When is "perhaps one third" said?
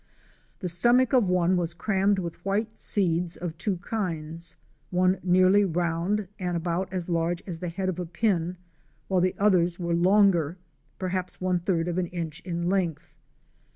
10.97-11.87